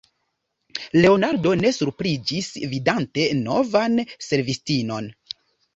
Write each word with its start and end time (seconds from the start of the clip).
Leonardo 1.03 1.51
ne 1.59 1.73
surpriziĝis, 1.81 2.49
vidante 2.75 3.29
novan 3.47 4.05
servistinon. 4.31 5.17